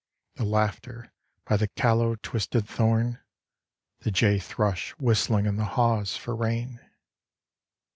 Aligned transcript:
The 0.33 0.45
laughter 0.45 1.13
by 1.45 1.57
the 1.57 1.67
callow 1.67 2.15
twisted 2.23 2.67
thorn, 2.67 3.19
The 3.99 4.09
jay 4.09 4.39
thrush 4.39 4.93
whistling 4.97 5.45
in 5.45 5.57
the 5.57 5.65
haws 5.77 6.17
for 6.17 6.35
rain. 6.35 6.79